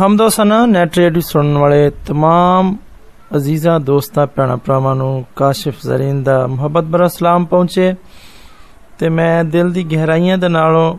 ਹਮਦੋ 0.00 0.28
ਸਨਾ 0.28 0.64
net 0.66 0.98
radio 0.98 1.20
ਸੁਣਨ 1.20 1.58
ਵਾਲੇ 1.58 1.90
तमाम 2.10 2.74
ਅਜ਼ੀਜ਼ਾਂ 3.36 3.78
ਦੋਸਤਾਂ 3.80 4.26
ਭੈਣਾਂ 4.26 4.56
ਭਰਾਵਾਂ 4.56 4.94
ਨੂੰ 4.96 5.24
ਕਾਸ਼ਿਫ 5.36 5.80
ਜ਼ਰੀਨ 5.82 6.22
ਦਾ 6.22 6.46
ਮੁਹੱਬਤ 6.46 6.84
ਭਰਾ 6.84 7.08
ਸਲਾਮ 7.08 7.44
ਪਹੁੰਚੇ 7.44 7.94
ਤੇ 8.98 9.08
ਮੈਂ 9.08 9.44
ਦਿਲ 9.44 9.72
ਦੀ 9.72 9.84
ਗਹਿਰਾਈਆਂ 9.84 10.38
ਦੇ 10.38 10.48
ਨਾਲੋਂ 10.48 10.96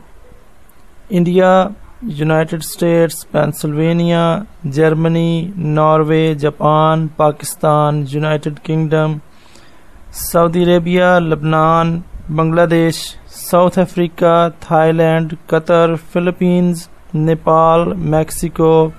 India 1.12 1.70
United 2.10 2.62
States 2.62 3.25
Pennsylvania 3.25 4.23
Germany 4.68 5.54
Norway 5.57 6.34
Japan 6.36 7.07
Pakistan 7.07 8.05
United 8.09 8.59
Kingdom 8.59 9.18
Saudi 10.14 10.64
Arabia 10.64 11.18
ਲਬਨਾਨ 11.20 12.00
Bangladesh 12.32 13.00
South 13.32 13.79
Africa 13.79 14.50
Thailand 14.61 15.34
Qatar 15.48 15.95
Philippines 16.11 16.88
Nepal 17.16 17.93
Mexico 17.95 18.91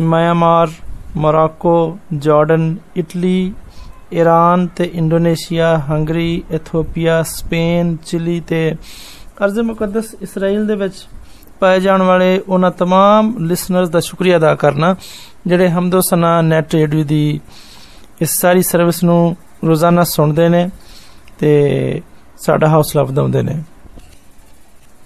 Myanmar 0.00 0.70
Morocco 1.16 1.98
Jordan 2.14 2.76
Italy 2.96 3.52
Iran 4.12 4.66
ਤੇ 4.66 4.84
Indonesia 4.84 5.76
Hungary 5.90 6.42
Ethiopia 6.50 7.22
Spain 7.22 7.96
Chile 8.06 8.40
ਤੇ 8.40 8.76
ਅਰਜ਼ 9.42 9.60
ਮੁਕੱਦਸ 9.60 10.14
ਇਸਰਾਈਲ 10.22 10.66
ਦੇ 10.66 10.74
ਵਿੱਚ 10.74 11.06
ਪਾਏ 11.60 11.80
ਜਾਣ 11.80 12.02
ਵਾਲੇ 12.02 12.40
ਉਹਨਾਂ 12.48 12.70
तमाम 12.82 13.32
ਲਿਸਨਰਸ 13.38 13.88
ਦਾ 13.88 14.00
ਸ਼ੁਕਰੀਆ 14.00 14.36
ਅਦਾ 14.36 14.54
ਕਰਨਾ 14.54 14.94
ਜਿਹੜੇ 15.46 15.68
ਹਮਦੋ 15.68 16.00
ਸਨਾ 16.00 16.40
ਨੈਟ 16.42 16.74
ਰੇਡੀਓ 16.74 17.04
ਦੀ 17.04 17.40
ਇਸ 18.20 18.38
ਸਾਰੀ 18.40 18.62
ਸਰਵਿਸ 18.62 19.02
ਨੂੰ 19.04 19.36
ਰੋਜ਼ਾਨਾ 19.64 20.04
ਸੁਣਦੇ 20.04 20.48
ਨੇ 20.48 20.68
ਤੇ 21.38 22.02
ਸਾਡਾ 22.38 22.68
ਹੌਸਲਾ 22.68 23.02
ਵਧਾਉਂਦੇ 23.02 23.42
ਨੇ 23.42 23.62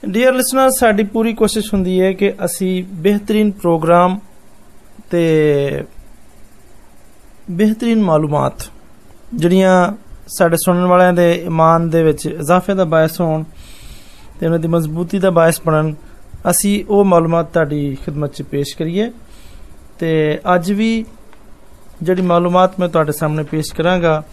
ਡੀਅਰ 0.04 0.34
ਲਿਸਨਰ 0.34 0.70
ਸਾਡੀ 0.70 1.04
ਪੂਰੀ 1.04 1.34
ਕੋਸ਼ਿਸ਼ 1.34 1.74
ਹੁੰਦੀ 1.74 2.00
ਹੈ 2.02 2.12
ਕਿ 2.14 2.32
ਅਸੀਂ 2.46 2.84
ਬਿਹਤਰੀਨ 3.02 3.52
ਪ੍ਰੋਗਰਾਮ 3.52 4.20
ਤੇ 5.12 5.84
ਬਿਹਤਰੀਨ 7.52 8.02
ਮਾਲੂਮਾਤ, 8.04 8.64
ਜਿਹੜੀਆਂ 9.34 9.92
ਸਾਡੇ 10.28 10.58
ਸੁਣਨ 10.58 10.86
ਵਾਲਿਆਂ 10.86 11.14
ਦੇ 11.14 11.32
ਇਮਾਨ 11.36 11.90
ਦੇ 11.90 12.04
ਵਿੱਚ 12.04 12.26
ਇਜ਼ਾਫੇ 12.28 12.74
ਦਾ 12.74 12.84
ਬਾਇਸ 12.86 13.20
ਹੋਣ 13.22 13.44
ਤੇ 14.40 14.46
ਉਹਨਾਂ 14.46 14.60
ਦੀ 14.60 14.68
ਮਜ਼ਬੂਤੀ 14.68 15.20
ਦਾ 15.20 15.30
ਬਾਇਸ 15.30 15.62
ਬਣਨ, 15.66 15.94
ਅਸੀਂ 16.50 16.84
ਉਹ 16.90 17.04
ਮਾਲੂਮਾਤ 17.06 17.52
ਤੁਹਾਡੀ 17.54 17.98
ਖidmat 18.06 18.28
'ਚ 18.28 18.42
ਪੇਸ਼ 18.42 18.76
ਕਰੀਏ। 18.78 19.12
ਤੇ 20.00 20.40
ਅੱਜ 20.56 20.72
ਵੀ 20.72 21.06
ਜਿਹੜੀ 22.04 22.22
ਮਾਲੂਮਾਤ 22.22 22.80
ਮੈਂ 22.80 22.90
ਤੁਹਾਡੇ 22.90 23.12
ਸਾਹਮਣੇ 23.12 23.44
ਪੇਸ਼ 23.44 23.74
ਕਰਾਂਗਾ, 23.76 24.24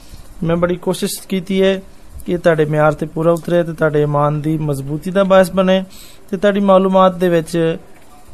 ਮੈਂ 0.43 0.57
ਬੜੀ 0.57 0.77
ਕੋਸ਼ਿਸ਼ 0.77 1.21
ਕੀਤੀ 1.29 1.63
ਹੈ 1.63 1.81
ਕਿ 2.27 2.39
ਤੁਹਾਡੇ 2.39 2.65
ਮਿਆਰ 2.65 2.93
ਤੇ 2.93 3.07
ਪੂਰਾ 3.07 3.33
ਉਤਰੇ 3.33 3.63
ਤੇ 3.63 3.73
ਤੁਹਾਡੇ 3.73 4.03
ਇਮਾਨ 4.03 4.41
ਦੀ 4.41 4.59
ਮਜ਼ਬੂਤੀ 4.59 5.11
ਦਾ 5.11 5.25
ਬਾਇਸ 5.25 5.51
ਬਣੇ 5.51 5.85
ਤੇ 6.31 6.37
ਤੁਹਾਡੀ 6.37 6.61
ਮਾਲੂਮਾਤ 6.61 7.15
ਦੇ 7.15 7.29
ਵਿੱਚ 7.29 7.77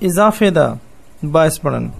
ਇਜ਼ਾਫੇ 0.02 0.50
ਦਾ 0.50 0.76
ਬਾਇਸ 1.24 1.60
ਬਣਨ। 1.64 1.90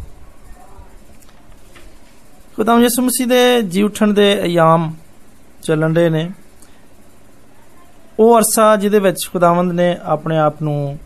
ਖੁਦਾਮ 2.56 2.80
ਯਿਸੂ 2.80 3.02
ਮਸੀਹ 3.02 3.26
ਦੇ 3.26 3.62
ਜੀ 3.62 3.82
ਉਠਣ 3.82 4.12
ਦੇ 4.12 4.42
ਅਯਾਮ 4.42 4.94
ਚੱਲਣ 5.62 5.92
ਦੇ 5.92 6.10
ਨੇ। 6.10 6.30
ਉਹ 8.18 8.36
ਅਰਸਾ 8.36 8.76
ਜਿਹਦੇ 8.76 8.98
ਵਿੱਚ 8.98 9.28
ਖੁਦਾਵੰਦ 9.32 9.72
ਨੇ 9.72 9.98
ਆਪਣੇ 10.02 10.38
ਆਪ 10.38 10.62
ਨੂੰ 10.62 10.98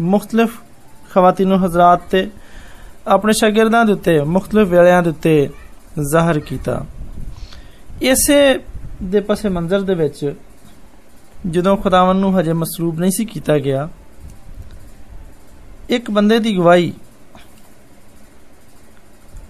ਮੁxtਲਫ 0.00 0.56
ਖਵਾਤੀਨ 1.14 1.52
ਹਜ਼ਰਤ 1.52 2.00
ਤੇ 2.10 2.30
ਆਪਣੇ 3.06 3.32
ਸ਼ਾਗਿਰਦਾਂ 3.32 3.84
ਦੇ 3.84 3.92
ਉੱਤੇ 3.92 4.20
ਮੁxtਲਫ 4.20 4.68
ਵੇਲਿਆਂ 4.68 5.02
ਦੇ 5.02 5.10
ਉੱਤੇ 5.10 5.48
ਜ਼ਾਹਰ 6.10 6.40
ਕੀਤਾ। 6.40 6.84
ਇਸੇ 8.02 8.60
ਦੇ 9.02 9.20
ਪਸੇ 9.20 9.48
ਮੰਜ਼ਰ 9.48 9.80
ਦੇ 9.80 9.94
ਵਿੱਚ 9.94 10.34
ਜਦੋਂ 11.46 11.76
ਖੁਦਾਵੰਦ 11.76 12.20
ਨੂੰ 12.20 12.38
ਹਜੇ 12.40 12.52
ਮਸਲੂਬ 12.52 13.00
ਨਹੀਂ 13.00 13.10
ਸੀ 13.10 13.24
ਕੀਤਾ 13.24 13.58
ਗਿਆ, 13.58 13.88
ਇੱਕ 15.90 16.10
ਬੰਦੇ 16.10 16.38
ਦੀ 16.38 16.56
ਗਵਾਹੀ, 16.56 16.92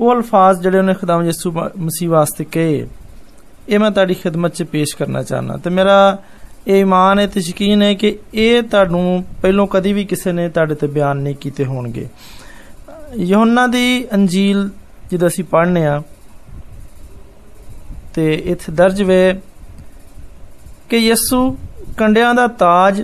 ਉਹ 0.00 0.14
ਅਲਫਾਜ਼ 0.14 0.60
ਜਿਹੜੇ 0.60 0.78
ਉਹਨੇ 0.78 0.94
ਖੁਦਾਵੰਦ 0.94 1.26
ਯਿਸੂ 1.26 1.52
ਮਸੀਹ 1.52 2.10
ਵਾਸਤੇ 2.10 2.44
ਕਹੇ, 2.44 2.86
ਇਹ 3.68 3.78
ਮੈਂ 3.78 3.90
ਤੁਹਾਡੀ 3.90 4.14
ਖidmat 4.14 4.48
'ਚ 4.48 4.62
ਪੇਸ਼ 4.62 4.96
ਕਰਨਾ 4.96 5.22
ਚਾਹਨਾ 5.22 5.56
ਤੇ 5.56 5.70
ਮੇਰਾ 5.70 6.18
ਇਹ 6.66 6.80
ਇਮਾਨ 6.80 7.18
ਹੈ 7.18 7.26
ਤੇ 7.26 7.40
ਯਕੀਨ 7.40 7.82
ਹੈ 7.82 7.94
ਕਿ 7.94 8.18
ਇਹ 8.34 8.62
ਤੁਹਾਨੂੰ 8.62 9.24
ਪਹਿਲੋਂ 9.42 9.66
ਕਦੀ 9.66 9.92
ਵੀ 9.92 10.04
ਕਿਸੇ 10.04 10.32
ਨੇ 10.32 10.48
ਤੁਹਾਡੇ 10.48 10.74
ਤੇ 10.74 10.86
ਬਿਆਨ 10.86 11.16
ਨਹੀਂ 11.16 11.34
ਕੀਤੇ 11.34 11.64
ਹੋਣਗੇ। 11.64 12.08
ਯੋਹੰਨਾ 13.16 13.66
ਦੀ 13.66 14.06
ਅੰਜੀਲ 14.12 14.68
ਜਦੋਂ 15.10 15.28
ਅਸੀਂ 15.28 15.44
ਪੜ੍ਹਨੇ 15.44 15.86
ਆ 15.86 16.02
ਤੇ 18.16 18.34
ਇੱਥੇ 18.34 18.72
ਦਰਜ 18.72 19.02
ਵੇ 19.02 19.40
ਕਿ 20.88 20.96
ਯਿਸੂ 20.96 21.58
ਕੰਡਿਆਂ 21.98 22.34
ਦਾ 22.34 22.46
ਤਾਜ 22.46 23.02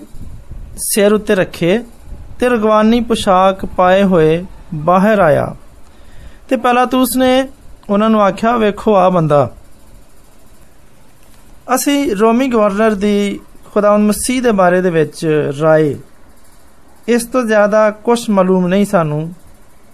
ਸਿਰ 0.77 1.13
ਉੱਤੇ 1.13 1.35
ਰੱਖੇ 1.35 1.79
ਤੇ 2.39 2.49
ਰਗਵਾਨੀ 2.49 3.01
ਪੋਸ਼ਾਕ 3.01 3.67
ਪਾਏ 3.67 4.03
ਹੋਏ 4.03 4.45
ਬਾਹਰ 4.75 5.21
ਆਇਆ। 5.21 5.55
ਤੇ 6.49 6.57
ਪਹਿਲਾਂ 6.57 6.87
ਤੂੰ 6.87 7.03
ਉਸਨੇ 7.03 7.49
ਉਹਨਾਂ 7.91 8.11
ਨੂੰ 8.11 8.23
ਆਖਿਆ, 8.23 8.57
ਵੇਖੋ 8.57 8.97
ਆ 8.97 9.09
ਬੰਦਾ। 9.09 9.51
ਅਸੀਂ 11.75 12.17
ਰੋਮੀ 12.17 12.49
ਗਵਰਨਰ 12.49 12.95
ਦੀ 12.95 13.41
ਖੁਦਾਵੰਦ 13.75 14.09
ਮਸੀਹ 14.09 14.43
ਦੇ 14.43 14.53
ਬਾਰੇ 14.53 14.81
ਦੇ 14.81 14.91
ਵਿੱਚ 14.91 15.51
ਰਾਏ। 15.63 15.99
ਇਸ 17.09 17.25
ਤੋਂ 17.25 17.43
ਜ਼ਿਆਦਾ 17.43 17.91
ਕੁਝ 17.91 18.31
ਮਾਲੂਮ 18.31 18.67
ਨਹੀਂ 18.67 18.87
ਸਾਨੂੰ। 18.87 19.35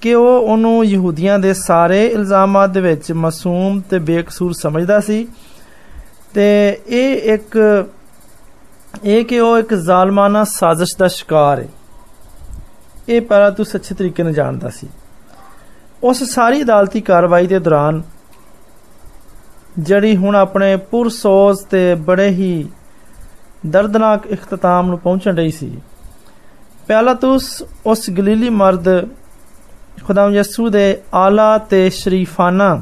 ਕਿ 0.01 0.15
ਉਹ 0.15 0.43
ਉਹਨੂੰ 0.43 0.85
ਯਹੂਦੀਆਂ 0.85 1.39
ਦੇ 1.39 1.55
ਸਾਰੇ 1.55 2.07
ਇਲਜ਼ਾਮਾਂ 2.07 2.69
ਦੇ 2.69 2.81
ਵਿੱਚ 2.81 3.13
ਮਾਸੂਮ 3.13 3.81
ਤੇ 3.81 3.99
ਬੇਕਸੂਰ 3.99 4.53
ਸਮਝਦਾ 4.53 5.01
ਸੀ। 5.01 5.29
ਤੇ 6.35 6.81
ਇਹ 6.87 7.35
ਇੱਕ, 7.35 7.87
ਇਹ 9.05 9.25
ਕਿ 9.25 9.41
ਉਹ 9.41 9.59
ਇੱਕ 9.59 9.75
ਜ਼ਾਲਮਾਨਾ 9.75 10.45
ਸਾਜ਼ਿਸ਼ 10.45 10.97
ਦਾ 10.99 11.09
ਸ਼ਿਕਾਰ 11.09 11.59
ਹੈ। 11.59 11.69
ਇਹ 13.09 13.21
ਪਰ 13.21 13.51
ਤੂੰ 13.51 13.67
ਸੱਚੇ 13.67 13.95
ਤਰੀਕੇ 13.95 14.23
ਨਾਲ 14.23 14.33
ਜਾਣਦਾ 14.33 14.71
ਸੀ। 14.71 14.89
ਉਸ 16.03 16.25
ਸਾਰੀ 16.25 16.63
ਅਦਾਲਤੀ 16.63 17.01
ਕਾਰਵਾਈ 17.01 17.47
ਦੇ 17.47 17.59
ਦੌਰਾਨ 17.59 18.03
ਜਿਹੜੀ 19.79 20.17
ਹੁਣ 20.17 20.37
ਆਪਣੇ 20.37 20.77
ਪੁਰਸੋਜ਼ 20.77 21.67
ਤੇ 21.67 21.95
ਬੜੇ 21.95 22.29
ਹੀ 22.29 22.69
ਦਰਦਨਾਕ 23.67 24.27
ਇਖਤਤਾਮ 24.27 24.89
ਨੂੰ 24.89 24.99
ਪਹੁੰਚਣ 24.99 25.37
ਰਹੀ 25.37 25.51
ਸੀ। 25.51 25.81
ਪਿਲਾਤੁਸ 26.87 27.63
ਉਸ 27.87 28.11
ਗਲੀਲੀ 28.11 28.51
ਮਰਦ 28.51 29.09
ਖੁਦਾਮ 30.08 30.34
ਯਸੂ 30.34 30.70
ਦੇ 30.70 31.02
ਆਲਾ 31.14 31.58
ਤੇ 31.58 31.90
ਸ਼ਰੀਫਾਨਾ 31.90 32.82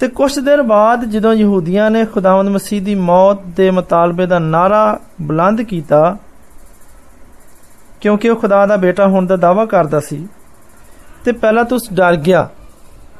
ਤੇ 0.00 0.08
ਕੁਝ 0.08 0.38
ਦਿਨ 0.38 0.62
ਬਾਅਦ 0.62 1.04
ਜਦੋਂ 1.04 1.34
ਯਹੂਦੀਆਂ 1.34 1.90
ਨੇ 1.90 2.04
ਖੁਦਾਵੰਦ 2.04 2.48
ਮਸੀਹ 2.48 2.82
ਦੀ 2.82 2.94
ਮੌਤ 2.94 3.42
ਦੇ 3.42 3.70
ਮਤਾਲਬੇ 3.70 4.26
ਦਾ 4.26 4.38
ਨਾਰਾ 4.38 5.00
ਬੁਲੰਦ 5.22 5.62
ਕੀਤਾ 5.62 6.16
ਕਿਉਂਕਿ 8.00 8.28
ਉਹ 8.28 8.36
ਖੁਦਾ 8.36 8.66
ਦਾ 8.66 8.76
ਬੇਟਾ 8.76 9.06
ਹੋਣ 9.06 9.26
ਦਾ 9.26 9.36
ਦਾਵਾ 9.36 9.64
ਕਰਦਾ 9.64 10.00
ਸੀ 10.00 10.28
ਤੇ 11.24 11.32
ਪਹਿਲਾਂ 11.32 11.64
ਤੋਂ 11.64 11.78
ਡਰ 11.92 12.16
ਗਿਆ 12.16 12.48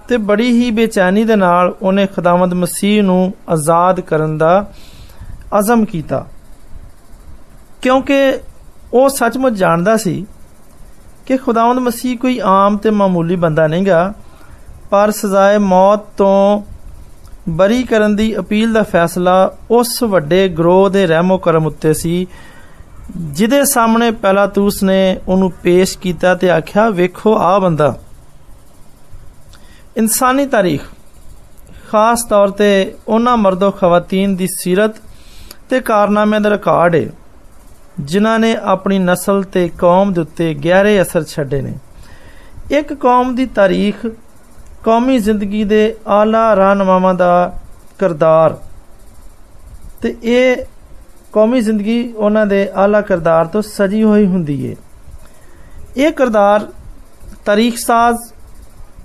ਤੇ 0.08 0.16
ਬੜੀ 0.16 0.50
ਹੀ 0.50 0.70
ਬੇਚੈਨੀ 0.70 1.24
ਦੇ 1.24 1.36
ਨਾਲ 1.36 1.74
ਉਹਨੇ 1.82 2.06
ਖੁਦਾਵੰਦ 2.06 2.54
ਮਸੀਹ 2.54 3.02
ਨੂੰ 3.02 3.34
ਆਜ਼ਾਦ 3.48 4.00
ਕਰਨ 4.00 4.38
ਦਾ 4.38 4.66
ਅਜ਼ਮ 5.58 5.84
ਕੀਤਾ 5.84 6.26
ਕਿਉਂਕਿ 7.82 8.18
ਉਹ 8.92 9.08
ਸੱਚਮੁੱਚ 9.08 9.54
ਜਾਣਦਾ 9.54 9.96
ਸੀ 9.96 10.24
ਕਿ 11.26 11.36
ਖੁਦਾਵੰਦ 11.36 11.78
ਮਸੀਹ 11.78 12.18
ਕੋਈ 12.18 12.38
ਆਮ 12.44 12.76
ਤੇ 12.76 12.90
ਮਾਮੂਲੀ 12.90 13.36
ਬੰਦਾ 13.36 13.66
ਨਹੀਂਗਾ 13.66 14.12
ਪਰ 14.90 15.10
ਸਜ਼ਾਏ 15.10 15.58
ਮੌਤ 15.58 16.04
ਤੋਂ 16.16 16.62
ਬਰੀ 17.48 17.82
ਕਰਨ 17.82 18.16
ਦੀ 18.16 18.34
ਅਪੀਲ 18.38 18.72
ਦਾ 18.72 18.82
ਫੈਸਲਾ 18.82 19.34
ਉਸ 19.70 20.02
ਵੱਡੇ 20.02 20.48
ਗਰੋਹ 20.48 20.88
ਦੇ 20.90 21.06
ਰਹਿਮੋ 21.06 21.38
ਕਰਮ 21.38 21.66
ਉੱਤੇ 21.66 21.92
ਸੀ 21.94 22.26
ਜਿਹਦੇ 23.16 23.64
ਸਾਹਮਣੇ 23.64 24.10
ਪਹਿਲਾਤੂਸ 24.10 24.82
ਨੇ 24.82 24.98
ਉਹਨੂੰ 25.28 25.50
ਪੇਸ਼ 25.62 25.96
ਕੀਤਾ 25.98 26.34
ਤੇ 26.34 26.50
ਆਖਿਆ 26.50 26.88
ਵੇਖੋ 26.90 27.36
ਆ 27.38 27.58
ਬੰਦਾ 27.58 27.94
ਇਨਸਾਨੀ 29.96 30.46
ਤਾਰੀਖ 30.46 30.82
ਖਾਸ 31.90 32.24
ਤੌਰ 32.24 32.50
ਤੇ 32.50 32.94
ਉਹਨਾਂ 33.08 33.36
ਮਰਦੋ 33.36 33.70
ਖਵਾਤੀਨ 33.70 34.34
ਦੀ 34.36 34.46
ਸਿਰਤ 34.46 34.96
ਤੇ 35.68 35.80
ਕਾਰਨਾਮਿਆਂ 35.80 36.40
ਦਾ 36.40 36.50
ਰਿਕਾਰਡ 36.50 36.94
ਹੈ 36.94 37.08
ਜਿਨ੍ਹਾਂ 38.00 38.38
ਨੇ 38.38 38.56
ਆਪਣੀ 38.64 38.98
ਨਸਲ 38.98 39.42
ਤੇ 39.42 39.68
ਕੌਮ 39.78 40.12
ਦੇ 40.12 40.20
ਉੱਤੇ 40.20 40.52
ਗਹਿਰੇ 40.54 41.00
ਅਸਰ 41.02 41.24
ਛੱਡੇ 41.24 41.60
ਨੇ 41.62 41.72
ਇੱਕ 42.70 42.92
ਕੌਮ 42.94 43.34
ਦੀ 43.34 43.46
ਤਾਰੀਖ 43.46 44.06
ਕੌਮੀ 44.84 45.18
ਜ਼ਿੰਦਗੀ 45.18 45.64
ਦੇ 45.64 45.94
ਆਲਾ 46.06 46.52
ਰਹਿਨਮਾਵਾਂ 46.54 47.14
ਦਾ 47.14 47.58
ਕਿਰਦਾਰ 47.98 48.56
ਤੇ 50.02 50.14
ਇਹ 50.22 50.64
ਕੌਮੀ 51.32 51.60
ਜ਼ਿੰਦਗੀ 51.60 52.12
ਉਹਨਾਂ 52.12 52.46
ਦੇ 52.46 52.68
ਆਲਾ 52.74 53.00
ਕਿਰਦਾਰ 53.00 53.46
ਤੋਂ 53.46 53.62
ਸਜੀ 53.62 54.02
ਹੋਈ 54.02 54.26
ਹੁੰਦੀ 54.26 54.64
ਏ 54.66 54.74
ਇਹ 55.96 56.12
ਕਿਰਦਾਰ 56.12 56.66
ਤਾਰੀਖ 57.44 57.78
ਸਾਜ਼ 57.78 58.18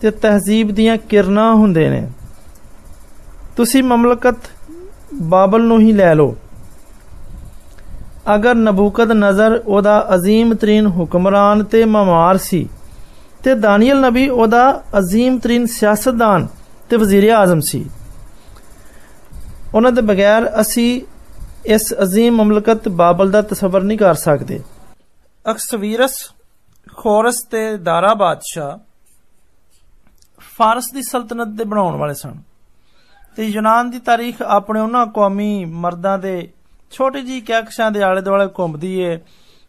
ਤੇ 0.01 0.11
ਤਹਿਜ਼ੀਬ 0.11 0.71
ਦੀਆਂ 0.71 0.97
ਕਿਰਨਾਂ 1.09 1.53
ਹੁੰਦੇ 1.53 1.89
ਨੇ 1.89 2.07
ਤੁਸੀਂ 3.55 3.83
ਮਮਲਕਤ 3.83 4.49
ਬਾਬਲ 5.23 5.61
ਨੂੰ 5.61 5.79
ਹੀ 5.79 5.91
ਲੈ 5.91 6.13
ਲਓ 6.15 6.35
ਅਗਰ 8.35 8.55
ਨਬੂਕਦ 8.55 9.11
ਨਜ਼ਰ 9.11 9.61
ਉਹਦਾ 9.65 9.99
ਅਜ਼ੀਮ 10.15 10.53
ਤਰੀਨ 10.55 10.87
ਹੁਕਮਰਾਨ 10.87 11.63
ਤੇ 11.63 11.83
ਮਮਾਰ 11.85 12.37
ਸੀ 12.37 12.67
ਤੇ 13.43 13.55
ਦਾਨੀਅਲ 13.55 13.99
ਨਬੀ 14.01 14.27
ਉਹਦਾ 14.29 14.81
ਅਜ਼ੀਮ 14.99 15.37
ਤਰੀਨ 15.39 15.65
ਸਿਆਸਤਦਾਨ 15.65 16.47
ਤੇ 16.89 16.97
ਵਜ਼ੀਰ 16.97 17.29
ਆਜ਼ਮ 17.31 17.59
ਸੀ 17.59 17.85
ਉਹਨਾਂ 19.73 19.91
ਦੇ 19.91 20.01
ਬਗੈਰ 20.01 20.49
ਅਸੀਂ 20.61 21.01
ਇਸ 21.65 21.93
ਅਜ਼ੀਮ 22.03 22.35
ਮਮਲਕਤ 22.35 22.87
ਬਾਬਲ 22.97 23.31
ਦਾ 23.31 23.41
ਤਸਵਰ 23.41 23.83
ਨਹੀਂ 23.83 23.97
ਕਰ 23.97 24.13
ਸਕਦੇ 24.13 24.59
ਅਕਸਵੀਰਸ 25.45 26.15
ਖੋਰਸ 26.97 27.41
ਤੇ 27.43 27.65
ਦਾਰਾ 27.77 28.13
ਬਾਦਸ਼ਾਹ 28.13 28.77
ਫਾਰਸ 30.57 30.91
ਦੀ 30.93 31.01
ਸਲਤਨਤ 31.01 31.47
ਦੇ 31.47 31.63
ਬਣਾਉਣ 31.63 31.95
ਵਾਲੇ 31.97 32.13
ਸਨ 32.13 32.37
ਤੇ 33.37 33.43
ਯੂਨਾਨ 33.43 33.89
ਦੀ 33.89 33.99
ਤਾਰੀਖ 33.99 34.41
ਆਪਣੇ 34.41 34.79
ਉਹਨਾਂ 34.79 35.05
ਕੌਮੀ 35.07 35.65
ਮਰਦਾਂ 35.65 36.17
ਦੇ 36.17 36.35
ਛੋਟੀ 36.91 37.21
ਜੀ 37.21 37.39
ਕਹਿਕਸ਼ਾਂ 37.41 37.91
ਦੇ 37.91 38.01
ਆਲੇ 38.03 38.21
ਦੁਆਲੇ 38.21 38.47
ਘੁੰਮਦੀ 38.59 38.99
ਏ 38.99 39.17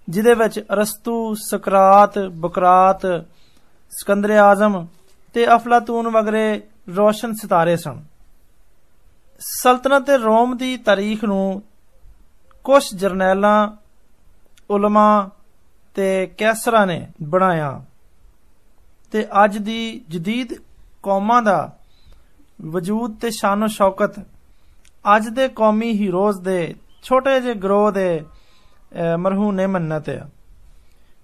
ਜਿਹਦੇ 0.08 0.34
ਵਿੱਚ 0.34 0.58
ਅਰਸਤੂ 0.60 1.34
ਸਕਰਾਤ 1.40 2.19
ਬਕਰਾਤ 2.19 3.06
ਸਿਕੰਦਰ 3.92 4.30
ਆਜ਼ਮ 4.38 4.86
ਤੇ 5.34 5.46
ਅਫਲਾਤੂਨ 5.56 6.08
ਵਗਰੇ 6.08 6.46
ਰੋਸ਼ਨ 6.96 7.32
ਸਿਤਾਰੇ 7.32 7.76
ਸਨ 7.76 8.02
ਸਲਤਨਤ 9.40 10.10
ਰੋਮ 10.10 10.56
ਦੀ 10.56 10.76
ਤਾਰੀਖ 10.76 11.24
ਨੂੰ 11.24 11.62
ਕੁਝ 12.64 12.82
ਜਰਨੈਲਾਂ 12.94 13.69
ਉਲਮਾ 14.70 15.30
ਤੇ 15.96 16.26
ਕੈਸਰਾ 16.38 16.84
ਨੇ 16.84 17.06
ਬਣਾਇਆ 17.22 17.80
ਤੇ 19.12 19.26
ਅੱਜ 19.44 19.58
ਦੀ 19.58 20.04
ਜਦੀਦ 20.08 20.52
ਕੌਮਾਂ 21.02 21.42
ਦਾ 21.42 21.70
ਵਜੂਦ 22.64 23.19
ਤੇ 23.19 23.30
ਸ਼ਾਨੋ 23.30 23.66
ਸ਼ੌਕਤ 23.66 24.19
ਅੱਜ 25.16 25.28
ਦੇ 25.28 25.48
ਕੌਮੀ 25.48 25.90
ਹੀਰੋਜ਼ 25.92 26.40
ਦੇ 26.40 26.74
ਛੋਟੇ 27.06 27.40
ਜਿਹੇ 27.40 27.54
ਗਰੋਹ 27.54 27.90
ਦੇ 27.92 28.24
ਮਰਹੂਨੇ 29.19 29.66
ਮੰਨਤ 29.66 30.08
ਹੈ 30.08 30.28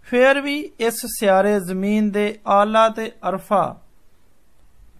ਫੇਰ 0.06 0.40
ਵੀ 0.40 0.56
ਇਸ 0.80 1.04
ਸਿਆਰੇ 1.18 1.58
ਜ਼ਮੀਨ 1.60 2.10
ਦੇ 2.10 2.34
ਆਲਾ 2.46 2.88
ਤੇ 2.88 3.10
ਅਰਫਾ 3.28 3.76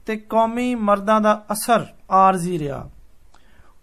ਤੇ 0.07 0.17
ਕੌਮੀ 0.17 0.75
ਮਰਦਾਂ 0.75 1.21
ਦਾ 1.21 1.41
ਅਸਰ 1.53 1.87
ਆਰਜ਼ੀ 2.11 2.59
ਰਿਹਾ 2.59 2.89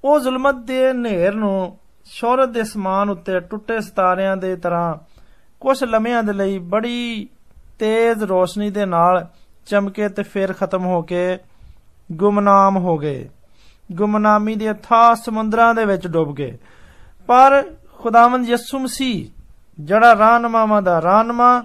ਉਹ 0.03 0.19
ਜ਼ੁਲਮਤ 0.19 0.55
ਦੇ 0.55 0.93
ਨੇਰ 0.93 1.35
ਨੂੰ 1.35 1.77
ਸ਼ੌਹਰਤ 2.05 2.49
ਦੇ 2.49 2.63
ਸਮਾਨ 2.63 3.09
ਉੱਤੇ 3.09 3.39
ਟੁੱਟੇ 3.39 3.79
ਸਿਤਾਰਿਆਂ 3.79 4.35
ਦੇ 4.37 4.55
ਤਰ੍ਹਾਂ 4.55 4.97
ਕੁਝ 5.59 5.83
ਲਮਹਿਆਂ 5.83 6.23
ਦੇ 6.23 6.33
ਲਈ 6.33 6.57
ਬੜੀ 6.57 7.27
ਤੇਜ਼ 7.79 8.23
ਰੋਸ਼ਨੀ 8.23 8.69
ਦੇ 8.69 8.85
ਨਾਲ 8.85 9.25
ਚਮਕੇ 9.67 10.09
ਤੇ 10.09 10.23
ਫਿਰ 10.23 10.53
ਖਤਮ 10.53 10.85
ਹੋ 10.85 11.01
ਕੇ 11.01 11.37
ਗੁਮਨਾਮ 12.11 12.77
ਹੋ 12.77 12.97
ਗਏ 12.97 13.29
ਗੁਮਨਾਮੀ 13.91 14.55
ਦੇ 14.55 14.73
ਥਾ 14.83 15.13
ਸਮੁੰਦਰਾਂ 15.15 15.73
ਦੇ 15.73 15.85
ਵਿੱਚ 15.85 16.07
ਡੁੱਬ 16.07 16.35
ਗਏ 16.35 16.57
ਪਰ 17.29 17.73
ਖੁਦਾਵੰਦ 17.97 18.49
ਯਿਸੂ 18.49 18.79
ਮਸੀਹ 18.79 19.27
ਜਿਹੜਾ 19.79 20.15
ਰਾਹਨਮਾਵਾਂ 20.15 20.81
ਦਾ 20.81 21.01
ਰਾਹਨਮਾ 21.01 21.63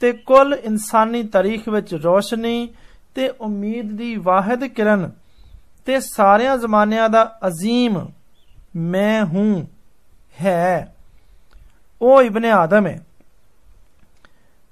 ਤੇ 0.00 0.12
ਕੁੱਲ 0.12 0.54
ਇਨਸਾਨੀ 0.64 1.22
ਤਾਰੀਖ 1.22 1.68
ਵਿੱਚ 1.68 1.94
ਰੋਸ਼ਨੀ 1.94 2.68
ਤੇ 3.14 3.28
ਉਮੀਦ 3.40 3.92
ਦੀ 3.92 4.16
ਵਾਹਿਦ 4.16 4.64
ਕਿਰਨ 4.64 5.10
ਤੇ 5.86 6.00
ਸਾਰਿਆਂ 6.00 6.56
ਜ਼ਮਾਨਿਆਂ 6.58 7.08
ਦਾ 7.08 7.38
ਅਜ਼ੀਮ 7.46 8.06
ਮੈਂ 8.76 9.24
ਹੂੰ 9.24 9.66
ਹੈ 10.40 10.94
ਉਹ 12.02 12.22
ਇਬਨ 12.22 12.44
ਆਦਮ 12.44 12.86
ਹੈ 12.86 13.00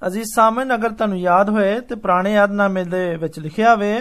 ਅਜ਼ੀਜ਼ 0.06 0.28
ਸਾਮਨ 0.34 0.75
ਅਗਰ 0.75 0.90
ਤੁਹਾਨੂੰ 0.90 1.19
ਯਾਦ 1.19 1.50
ਹੋਏ 1.50 1.81
ਤੇ 1.81 1.94
ਪੁਰਾਣੇ 1.94 2.32
ਯਾਦਨਾਮੇ 2.32 2.84
ਦੇ 2.84 3.17
ਵਿੱਚ 3.17 3.38
ਲਿਖਿਆ 3.38 3.75
ਹੋਵੇ 3.75 4.00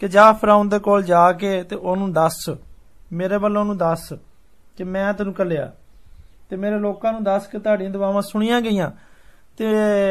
ਕਿ 0.00 0.08
ਜਾ 0.08 0.32
ਫਰਾਉਨ 0.32 0.68
ਦੇ 0.68 0.78
ਕੋਲ 0.78 1.02
ਜਾ 1.02 1.32
ਕੇ 1.32 1.62
ਤੇ 1.62 1.76
ਉਹਨੂੰ 1.76 2.12
ਦੱਸ 2.12 2.50
ਮੇਰੇ 3.12 3.36
ਵੱਲੋਂ 3.36 3.62
ਉਹਨੂੰ 3.62 3.76
ਦੱਸ 3.76 4.12
ਕਿ 4.76 4.84
ਮੈਂ 4.84 5.12
ਤੈਨੂੰ 5.12 5.34
ਕੱਲਿਆ 5.34 5.72
ਤੇ 6.50 6.56
ਮੇਰੇ 6.56 6.78
ਲੋਕਾਂ 6.78 7.12
ਨੂੰ 7.12 7.24
ਦੱਸ 7.24 7.46
ਕਿ 7.46 7.58
ਤੁਹਾਡੀਆਂ 7.58 7.90
ਦੁਆਵਾਂ 7.90 8.22
ਸੁਣੀਆਂ 8.22 8.60
ਗਈਆਂ 8.60 8.90
ਤੇ 9.56 9.64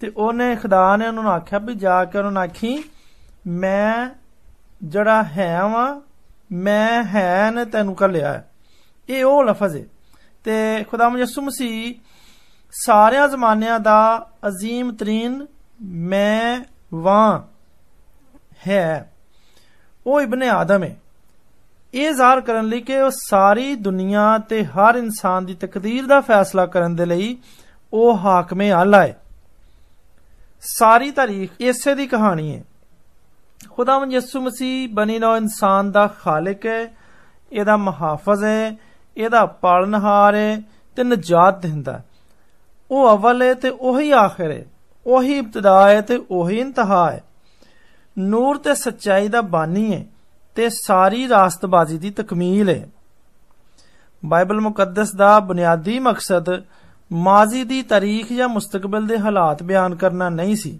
ਤੇ 0.00 0.12
ਉਹਨੇ 0.16 0.56
ਖੁਦਾ 0.56 0.96
ਨੇ 0.96 1.08
ਉਹਨੂੰ 1.08 1.30
ਆਖਿਆ 1.30 1.58
ਵੀ 1.58 1.74
ਜਾ 1.74 2.04
ਕੇ 2.04 2.18
ਉਹਨੂੰ 2.18 2.42
ਆਖੀ 2.42 2.84
ਮੈਂ 3.46 4.10
ਜਿਹੜਾ 4.82 5.22
ਹੈ 5.22 5.62
ਵਾਂ 5.62 6.00
ਮੈਂ 6.52 7.04
ਹੈ 7.04 7.50
ਨੇ 7.50 7.64
ਤੈਨੂੰ 7.64 7.94
ਕੱਲਿਆ 7.94 8.42
ਇਹ 9.08 9.24
ਉਹ 9.24 9.44
ਲਫ਼ਜ਼ 9.44 9.76
ਹੈ 9.76 9.84
ਤੇ 10.44 10.84
ਖੁਦਾਮ 10.90 11.18
ਯਿਸੂ 11.18 11.42
ਮਸੀਹ 11.42 11.94
ਸਾਰਿਆਂ 12.74 13.28
ਜ਼ਮਾਨਿਆਂ 13.28 13.80
ਦਾ 13.80 14.26
ਅਜ਼ੀਮ 14.48 14.92
ਤਰੀਨ 14.96 15.46
ਮੈਂ 15.82 16.60
ਵਾਂ 16.94 17.40
ਹੈ 18.66 19.10
ਉਹ 20.06 20.20
ਇਬਨ 20.20 20.42
ਆਦਮ 20.42 20.82
ਹੈ 20.82 20.96
ਇਹ 21.94 22.12
ਜ਼ਾਹਰ 22.12 22.40
ਕਰਨ 22.40 22.66
ਲਈ 22.68 22.80
ਕਿ 22.80 23.00
ਉਹ 23.00 23.10
ਸਾਰੀ 23.10 23.74
ਦੁਨੀਆ 23.74 24.38
ਤੇ 24.38 24.64
ਹਰ 24.64 24.96
ਇਨਸਾਨ 24.96 25.46
ਦੀ 25.46 25.54
ਤਕਦੀਰ 25.54 26.06
ਦਾ 26.06 26.20
ਫੈਸਲਾ 26.20 26.66
ਕਰਨ 26.66 26.96
ਦੇ 26.96 27.06
ਲਈ 27.06 27.36
ਉਹ 27.92 28.18
ਹਾਕਮੇ 28.18 28.70
ਆਲਾ 28.70 29.02
ਹੈ 29.02 29.16
ਸਾਰੀ 30.62 31.10
ਤਾਰੀਖ 31.10 31.60
ਇਸੇ 31.60 31.94
ਦੀ 31.94 32.06
ਕਹਾਣੀ 32.06 32.54
ਹੈ 32.56 32.62
ਖੁਦਾਵੰਦ 33.70 34.12
ਯਿਸੂ 34.12 34.40
ਮਸੀਹ 34.40 34.88
ਬਣੀ 34.88 35.18
ਨੋ 35.18 35.36
ਇਨਸਾਨ 35.36 35.90
ਦਾ 35.92 36.06
ਖਾਲਕ 36.06 36.66
ਹੈ 36.66 36.80
ਇਹਦਾ 37.52 37.76
ਮੁਹਾਫਜ਼ 37.76 38.44
ਹੈ 38.44 38.76
ਇਹਦਾ 39.16 39.44
ਪਾਲਨਹਾਰ 39.46 40.34
ਹੈ 40.34 40.60
ਤੇ 40.96 41.04
ਨਜਾਤ 41.04 41.60
ਦਿੰਦਾ 41.62 42.00
ਉਹ 42.90 43.08
ਅਵਲ 43.10 43.42
ਹੈ 43.42 43.52
ਤੇ 43.54 43.68
ਉਹੀ 43.70 44.10
ਆਖਰ 44.10 44.50
ਹੈ 44.50 44.64
ਉਹੀ 45.06 45.38
ਇਬਤਦਾ 45.38 45.88
ਹੈ 45.88 46.00
ਤੇ 46.00 46.18
ਉਹੀ 46.30 46.58
ਇੰਤਹਾ 46.58 47.10
ਹੈ 47.10 47.22
ਨੂਰ 48.16 48.58
ਤੇ 48.58 48.74
ਸੱਚਾਈ 48.74 49.28
ਦਾ 49.28 49.40
ਬਾਨੀ 49.40 49.92
ਹੈ 49.94 50.04
ਤੇ 50.56 50.68
ਸਾਰੀ 50.68 51.28
ਰਾਸਤਬਾਜ਼ੀ 51.28 51.98
ਦੀ 51.98 52.10
ਤਕਮੀਲ 52.10 52.68
ਹੈ 52.70 52.88
ਬਾਈਬਲ 54.22 54.60
ਮੁਕੱਦਸ 54.60 55.14
ਦਾ 55.14 55.38
ਬੁਨਿਆਦੀ 55.40 55.98
ਮਕਸਦ 55.98 56.50
ਮਾਜ਼ੀ 57.10 57.64
ਦੀ 57.64 57.82
ਤਾਰੀਖ 57.82 58.32
ਜਾਂ 58.32 58.48
ਮੁਸਤਕਬਲ 58.48 59.06
ਦੇ 59.06 59.18
ਹਾਲਾਤ 59.18 59.62
ਬਿਆਨ 59.62 59.94
ਕਰਨਾ 59.94 60.28
ਨਹੀਂ 60.28 60.56
ਸੀ 60.56 60.78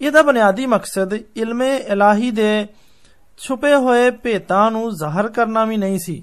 ਇਹਦਾ 0.00 0.22
ਬੁਨਿਆਦੀ 0.22 0.66
ਮਕਸਦ 0.66 1.12
ਇਲਮੇ 1.36 1.76
ਇਲਾਹੀ 1.76 2.30
ਦੇ 2.30 2.66
ਛੁਪੇ 3.38 3.74
ਹੋਏ 3.74 4.10
ਭੇਤਾਂ 4.22 4.70
ਨੂੰ 4.70 4.90
ਜ਼ਾਹਰ 4.90 5.28
ਕਰਨਾ 5.28 5.64
ਵੀ 5.64 5.76
ਨਹੀਂ 5.76 5.98
ਸੀ 5.98 6.22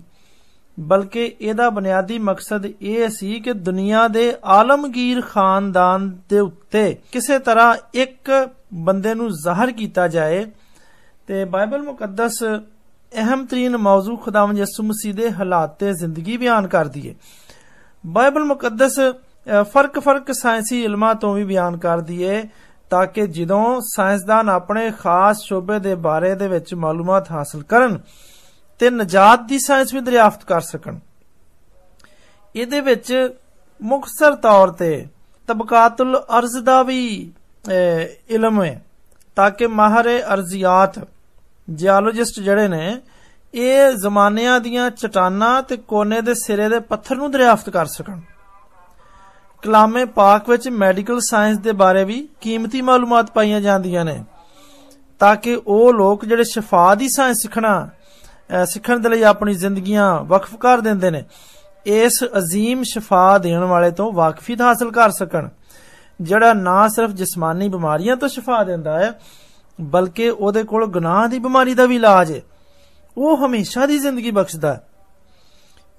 ਬਲਕਿ 0.77 1.23
ਇਹਦਾ 1.41 1.69
ਬੁਨਿਆਦੀ 1.69 2.17
ਮਕਸਦ 2.19 2.65
ਇਹ 2.65 3.07
ਸੀ 3.09 3.39
ਕਿ 3.39 3.53
ਦੁਨੀਆ 3.53 4.07
ਦੇ 4.07 4.33
ਆਲਮਗੀਰ 4.49 5.21
ਖਾਨਦਾਨ 5.21 6.09
ਦੇ 6.29 6.39
ਉੱਤੇ 6.39 6.93
ਕਿਸੇ 7.11 7.39
ਤਰ੍ਹਾਂ 7.39 7.75
ਇੱਕ 7.95 8.31
ਬੰਦੇ 8.83 9.13
ਨੂੰ 9.13 9.29
ਜ਼ਾਹਰ 9.33 9.71
ਕੀਤਾ 9.71 10.07
ਜਾਏ 10.07 10.45
ਤੇ 11.27 11.43
ਬਾਈਬਲ 11.45 11.83
ਮੁਕੱਦਸ 11.83 12.43
ਅਹਿਮ 12.43 13.45
ਤਰੀਨ 13.45 13.77
ਮੌਜੂ 13.77 14.15
ਖੁਦਾਵੰਦ 14.15 14.57
ਯਿਸੂ 14.57 14.83
ਮਸੀਹ 14.83 15.13
ਦੇ 15.13 15.31
ਹਾਲਾਤ 15.31 15.77
ਤੇ 15.79 15.93
ਜ਼ਿੰਦਗੀ 15.93 16.37
ਬਿਆਨ 16.37 16.67
ਕਰਦੀ 16.67 17.07
ਹੈ 17.09 17.13
ਬਾਈਬਲ 18.03 18.43
ਮੁਕੱਦਸ 18.43 18.99
ਫਰਕ 19.73 19.99
ਫਰਕ 19.99 20.31
ਸਾਇੰਸੀ 20.31 20.83
ਇਲਮਾਂ 20.83 21.13
ਤੋਂ 21.15 21.33
ਵੀ 21.35 21.43
ਬਿਆਨ 21.43 21.77
ਕਰਦੀ 21.77 22.27
ਹੈ 22.27 22.43
ਤਾਂ 22.89 23.05
ਕਿ 23.05 23.25
ਜਦੋਂ 23.27 23.79
ਸਾਇੰਸਦਾਨ 23.85 24.49
ਆਪਣੇ 24.49 24.89
ਖਾਸ 24.91 25.41
ਸ਼ੋਬੇ 25.41 25.79
ਦੇ 25.79 25.95
ਬਾਰੇ 25.95 26.33
ਦੇ 26.35 26.47
ਵਿੱਚ 26.47 26.73
ਮਾਲੂਮਾਤ 26.75 27.31
ਹਾਸਲ 27.31 27.63
ਕਰਨ 27.63 27.97
ਤੇ 28.79 28.89
ਨਜਾਤ 28.89 29.43
ਦੀ 29.43 29.59
ਸਾਇੰਸ 29.59 29.93
ਵੀ 29.93 30.01
ਦਰਿਆਫਤ 30.01 30.43
ਕਰ 30.43 30.61
ਸਕਣ 30.61 30.99
ਇਹਦੇ 32.55 32.81
ਵਿੱਚ 32.81 33.13
ਮੁਖਸਰ 33.79 34.35
ਤੌਰ 34.35 34.71
ਤੇ 34.71 35.07
ਤਬਕਾਤੁਲ 35.49 36.17
ਅਰਜ਼ 36.37 36.57
ਦਾ 36.63 36.81
ਵੀ 36.83 37.31
ਇਲਮ 38.29 38.63
ਹੈ 38.63 38.81
ਤਾਂ 39.37 39.49
ਕਿ 39.51 39.67
ਮਾਹਰ 39.67 40.09
ਅਰਜ਼ੀਆਤ 40.33 40.99
ਜੀਓਲੋਜਿਸਟ 41.67 42.39
ਜਿਹੜੇ 42.39 42.67
ਨੇ 42.67 42.97
ਇਹ 43.53 43.91
ਜ਼ਮਾਨਿਆਂ 43.91 44.59
ਦੀਆਂ 44.59 44.89
ਚਟਾਨਾਂ 44.91 45.61
ਤੇ 45.63 45.77
ਕੋਨੇ 45.77 46.21
ਦੇ 46.21 46.33
ਸਿਰੇ 46.33 46.67
ਦੇ 46.69 46.79
ਪੱਥਰ 46.79 47.15
ਨੂੰ 47.15 47.31
ਦਰਿਆਫਤ 47.31 47.69
ਕਰ 47.69 47.85
ਸਕਣ 47.85 48.19
ਕਲਾਮੇ 49.63 50.03
ਪਾਕ 50.05 50.49
ਵਿੱਚ 50.49 50.67
ਮੈਡੀਕਲ 50.69 51.19
ਸਾਇੰਸ 51.21 51.57
ਦੇ 51.57 51.71
ਬਾਰੇ 51.71 52.03
ਵੀ 52.03 52.27
ਕੀਮਤੀ 52.41 52.81
ਮਾਲੂਮਾਤ 52.81 53.31
ਪਾਈਆਂ 53.31 53.61
ਜਾਂਦੀਆਂ 53.61 54.05
ਨੇ 54.05 54.23
ਤਾਂ 55.21 55.35
ਕਿ 55.35 55.55
ਉਹ 55.55 55.93
ਲੋਕ 55.93 56.25
ਜਿਹੜੇ 56.25 56.43
ਸ਼ਿਫਾ 56.43 56.93
ਦੀ 56.95 57.07
ਸਾਇੰਸ 57.09 57.41
ਸਿੱਖਣਾ 57.41 57.89
ਸਿੱਖਣ 58.65 58.99
ਦੇ 58.99 59.09
ਲਈ 59.09 59.23
ਆਪਣੀ 59.23 59.53
ਜ਼ਿੰਦਗੀਆਂ 59.53 60.13
ਵਕਫ 60.23 60.55
ਕਰ 60.55 60.81
ਦਿੰਦੇ 60.81 61.09
ਨੇ 61.11 61.23
ਇਸ 61.85 62.23
ਅਜ਼ੀਮ 62.37 62.83
ਸ਼ਿਫਾ 62.83 63.37
ਦੇਣ 63.37 63.63
ਵਾਲੇ 63.63 63.91
ਤੋਂ 63.91 64.11
ਵਾਕਫੀਤ 64.11 64.61
ਹਾਸਲ 64.61 64.91
ਕਰ 64.91 65.11
ਸਕਣ 65.11 65.49
ਜਿਹੜਾ 66.19 66.53
ਨਾ 66.53 66.87
ਸਿਰਫ 66.87 67.11
ਜਿਸਮਾਨੀ 67.11 67.69
ਬਿਮਾਰੀਆਂ 67.69 68.15
ਤੋਂ 68.15 68.27
ਸ਼ਿਫਾ 68.29 68.63
ਦਿੰਦਾ 68.63 68.99
ਹੈ 68.99 69.11
ਬਲਕਿ 69.79 70.29
ਉਹਦੇ 70.29 70.63
ਕੋਲ 70.63 70.85
ਗੁਨਾਹ 70.87 71.27
ਦੀ 71.27 71.39
ਬਿਮਾਰੀ 71.39 71.73
ਦਾ 71.73 71.85
ਵੀ 71.85 71.95
ਇਲਾਜ 71.95 72.31
ਹੈ 72.31 72.41
ਉਹ 73.17 73.45
ਹਮੇਸ਼ਾ 73.45 73.85
ਦੀ 73.85 73.97
ਜ਼ਿੰਦਗੀ 73.99 74.31
ਬਖਸ਼ਦਾ 74.31 74.73
ਹੈ 74.73 74.81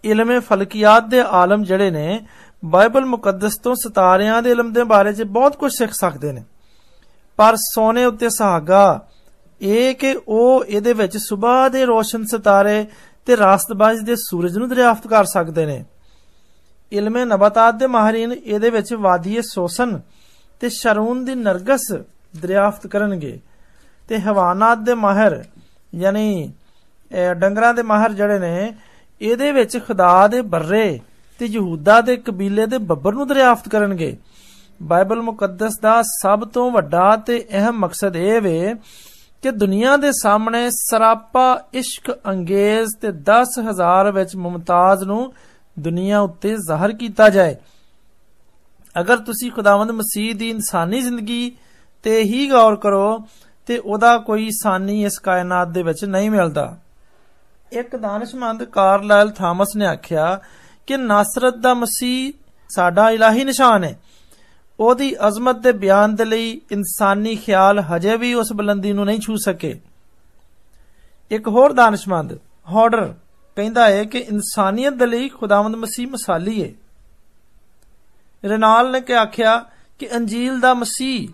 ਇਲਮੇ 0.04 0.38
ਫਲਕੀਆਤ 0.40 1.04
ਦੇ 1.04 1.21
ਆਲਮ 1.33 1.64
ਜਿਹੜੇ 1.64 1.90
ਨੇ 1.90 2.21
ਬਾਈਬਲ 2.62 3.04
ਮੁਕੱਦਸ 3.04 3.57
ਤੋਂ 3.57 3.75
ਸਿਤਾਰਿਆਂ 3.75 4.42
ਦੇ 4.42 4.50
ਇਲਮ 4.50 4.73
ਦੇ 4.73 4.85
ਬਾਰੇ 4.85 5.12
'ਚ 5.12 5.23
ਬਹੁਤ 5.23 5.57
ਕੁਝ 5.57 5.73
ਸਿੱਖ 5.73 5.92
ਸਕਦੇ 5.92 6.33
ਨੇ 6.33 6.42
ਪਰ 7.38 7.57
ਸੋਨੇ 7.57 8.04
ਉੱਤੇ 8.04 8.28
ਸੁਹਾਗਾ 8.28 9.00
ਇਹ 9.61 9.95
ਕਿ 9.95 10.14
ਉਹ 10.28 10.64
ਇਹਦੇ 10.64 10.92
ਵਿੱਚ 10.92 11.16
ਸਵੇਰ 11.19 11.69
ਦੇ 11.71 11.85
ਰੋਸ਼ਨ 11.87 12.25
ਸਿਤਾਰੇ 12.25 12.85
ਤੇ 13.26 13.37
ਰਾਸਤਬਾਜ਼ 13.37 14.04
ਦੇ 14.04 14.14
ਸੂਰਜ 14.19 14.57
ਨੂੰ 14.59 14.69
ਦਰਿਆਫਤ 14.69 15.07
ਕਰ 15.07 15.25
ਸਕਦੇ 15.25 15.66
ਨੇ 15.66 15.85
ਇਲਮੇ 16.92 17.25
ਨਬਾਤਾਤ 17.25 17.75
ਦੇ 17.75 17.87
ਮਾਹਰੀਨ 17.87 18.33
ਇਹਦੇ 18.35 18.71
ਵਿੱਚ 18.71 18.92
ਵਾਦੀਏ 18.95 19.40
ਸੋਸਨ 19.45 20.00
ਤੇ 20.61 20.69
ਸ਼ਰੂਨ 20.69 21.25
ਦੀ 21.25 21.35
ਨਰਗਸ 21.35 21.92
ਦਰਿਆਫਤ 22.35 22.87
ਕਰਨਗੇ 22.87 23.38
ਤੇ 24.09 24.19
ਹਵਾਨਾਤ 24.19 24.78
ਦੇ 24.78 24.95
ਮਾਹਰ 24.95 25.42
ਯਾਨੀ 25.92 26.50
ਡੰਗਰਾਂ 27.37 27.73
ਦੇ 27.75 27.83
ਮਾਹਰ 27.83 28.12
ਜਿਹੜੇ 28.12 28.38
ਨੇ 28.38 28.73
ਇਹਦੇ 29.21 29.52
ਵਿੱਚ 29.52 29.78
ਖੁਦਾ 29.87 30.26
ਦੇ 30.28 30.40
ਬਰਰੇ 30.47 31.00
ਤੇ 31.40 31.47
ਯਹੂਦਾ 31.47 32.00
ਦੇ 32.00 32.16
ਕਬੀਲੇ 32.16 32.66
ਦੇ 32.66 32.78
ਬੱਬਰ 32.78 33.14
ਨੂੰ 33.14 33.26
ਦਰਿਆਫਤ 33.26 33.69
ਕਰਨਗੇ 33.69 34.16
ਬਾਈਬਲ 34.80 35.21
ਮੁਕੱਦਸ 35.23 35.78
ਦਾ 35.78 36.00
ਸਭ 36.02 36.45
ਤੋਂ 36.45 36.71
ਵੱਡਾ 36.71 37.16
ਤੇ 37.16 37.45
ਅਹਿਮ 37.52 37.78
ਮਕਸਦ 37.78 38.16
ਇਹ 38.16 38.40
ਵੇ 38.40 38.75
ਕਿ 39.45 39.50
ਦੁਨੀਆ 39.50 39.97
ਦੇ 39.97 40.11
ਸਾਹਮਣੇ 40.12 40.69
ਸਰਾਪਾ 40.71 41.45
ਇਸ਼ਕ 41.75 42.11
ਅੰਗੇਜ਼ 42.28 42.97
ਤੇ 43.00 43.12
10000 43.30 44.11
ਵਿੱਚ 44.12 44.35
ਮੁਮਤਾਜ਼ 44.37 45.04
ਨੂੰ 45.04 45.33
ਦੁਨੀਆ 45.78 46.21
ਉੱਤੇ 46.21 46.54
ਜ਼ਾਹਰ 46.57 46.92
ਕੀਤਾ 46.92 47.28
ਜਾਏ 47.28 47.57
ਅਗਰ 48.97 49.16
ਤੁਸੀਂ 49.16 49.50
ਖੁਦਾਵੰਦ 49.50 49.90
ਮਸੀਹ 49.90 50.35
ਦੀ 50.35 50.49
ਇਨਸਾਨੀ 50.50 51.00
ਜ਼ਿੰਦਗੀ 51.00 51.57
ਤੇ 52.04 52.23
ਹੀ 52.23 52.50
ਗੌਰ 52.50 52.76
ਕਰੋ 52.76 53.19
ਤੇ 53.69 53.78
ਉਹਦਾ 53.78 54.16
ਕੋਈ 54.19 54.49
ਸਾਨੀ 54.52 55.02
ਇਸ 55.04 55.19
ਕਾਇਨਾਤ 55.19 55.69
ਦੇ 55.69 55.83
ਵਿੱਚ 55.83 56.04
ਨਹੀਂ 56.04 56.30
ਮਿਲਦਾ 56.30 56.76
ਇੱਕ 57.73 57.97
ਦਾਨਸ਼ਮੰਦ 57.97 58.64
ਕਾਰਲਾਇਲ 58.64 59.30
ਥਾਮਸ 59.30 59.76
ਨੇ 59.76 59.87
ਆਖਿਆ 59.87 60.38
ਕਿ 60.87 60.97
ਨਾਸਰਤ 60.97 61.57
ਦਾ 61.57 61.75
ਮਸੀਹ 61.75 62.33
ਸਾਡਾ 62.71 63.11
ਇਲਾਹੀ 63.11 63.45
ਨਿਸ਼ਾਨ 63.45 63.85
ਹੈ 63.85 63.99
ਉਹਦੀ 64.78 65.14
ਅਜ਼ਮਤ 65.28 65.57
ਦੇ 65.57 65.73
ਬਿਆਨ 65.73 66.14
ਦੇ 66.14 66.25
ਲਈ 66.25 66.61
ਇਨਸਾਨੀ 66.73 67.35
ਖਿਆਲ 67.37 67.80
ਹਜੇ 67.80 68.16
ਵੀ 68.16 68.35
ਉਸ 68.35 68.52
ਬੁਲੰਦੀ 68.52 68.92
ਨੂੰ 68.92 69.04
ਨਹੀਂ 69.07 69.21
ਛੂ 69.21 69.37
ਸਕੇ 69.37 69.80
ਇੱਕ 71.30 71.49
ਹੋਰ 71.49 71.73
ਦਾਨਸ਼ਮੰਦ 71.73 72.38
ਹੌਡਰ 72.73 73.14
ਕਹਿੰਦਾ 73.57 73.88
ਹੈ 73.88 74.04
ਕਿ 74.04 74.19
ਇਨਸਾਨੀਅਤ 74.19 74.95
ਦੇ 74.95 75.07
ਲਈ 75.07 75.28
ਖੁਦਾਵੰਦ 75.28 75.76
ਮਸੀਹ 75.76 76.09
ਮਸਾਲੀ 76.09 76.62
ਹੈ 76.62 76.71
ਰਨਾਲ 78.45 78.90
ਨੇ 78.90 79.00
ਕਿ 79.00 79.16
ਆਖਿਆ 79.16 79.64
ਕਿ 79.99 80.09
ਅੰਜੀਲ 80.16 80.61
ਦਾ 80.61 80.75
ਮਸੀਹ 80.75 81.28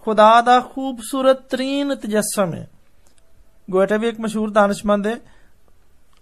ਖੁਦਾ 0.00 0.40
ਦਾ 0.40 0.60
ਖੂਬਸੂਰਤ 0.60 1.40
ਤਰੀਨ 1.50 1.94
ਤਜਸਮ 1.94 2.54
ਹੈ 2.54 2.68
ਗੋਇਟਾ 3.70 3.96
ਵੀ 3.96 4.08
ਇੱਕ 4.08 4.20
ਮਸ਼ਹੂਰ 4.20 4.50
ਦਾਨਸ਼ਮੰਦ 4.50 5.06
ਹੈ 5.06 5.18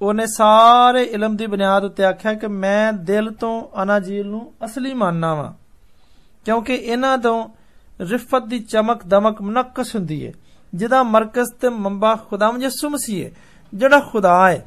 ਉਹਨੇ 0.00 0.26
ਸਾਰੇ 0.26 1.02
ਇਲਮ 1.02 1.36
ਦੀ 1.36 1.46
ਬੁਨਿਆਦ 1.46 1.84
ਉੱਤੇ 1.84 2.04
ਆਖਿਆ 2.04 2.34
ਕਿ 2.34 2.46
ਮੈਂ 2.46 2.92
ਦਿਲ 2.92 3.30
ਤੋਂ 3.30 3.82
ਅਨਾਜੀਲ 3.82 4.26
ਨੂੰ 4.26 4.52
ਅਸਲੀ 4.64 4.94
ਮੰਨਣਾ 4.94 5.34
ਵਾਂ 5.34 5.52
ਕਿਉਂਕਿ 6.46 6.74
ਇਹਨਾਂ 6.74 7.16
ਤੋਂ 7.18 7.48
ਰਿਫਤ 8.00 8.46
ਦੀ 8.46 8.58
ਚਮਕ 8.64 9.04
ਦਮਕ 9.06 9.42
ਮਨਕਸ 9.42 9.94
ਹੁੰਦੀ 9.94 10.26
ਹੈ 10.26 10.32
ਜਿਹਦਾ 10.72 11.02
ਮਰਕਜ਼ 11.02 11.52
ਤੇ 11.60 11.68
ਮੰਬਾ 11.68 12.14
ਖੁਦਾਮ 12.30 12.60
ਯਿਸੂ 12.62 12.88
ਮਸੀਹ 12.88 13.24
ਹੈ 13.24 13.30
ਜਿਹੜਾ 13.72 14.00
ਖੁਦਾ 14.00 14.34
ਹੈ 14.48 14.66